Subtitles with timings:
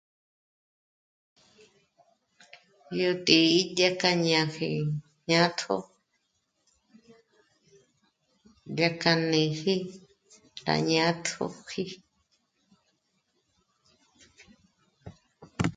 [2.99, 4.69] Yó tǐ'i jñék'a nápji
[5.25, 5.75] jnátjo
[8.71, 9.75] ngé k'a népji
[10.65, 11.85] rá jnâtjoji